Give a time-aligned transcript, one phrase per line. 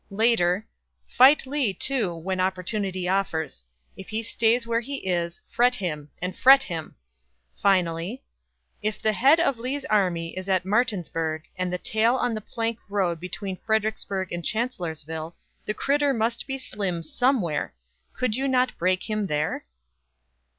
[0.09, 0.65] Later:
[1.07, 3.65] "Fight Lee, too, when opportunity offers.
[3.95, 6.95] If he stays where he is, fret him and fret him!"
[7.61, 8.23] Finally:
[8.81, 12.79] "If the head of Lee's army is at Martinsburg, and the tail on the plank
[12.89, 15.35] road between Fredericksburg and Chancellorsville,
[15.65, 17.75] the critter must be slim somewhere;
[18.13, 19.65] could you not break him there?"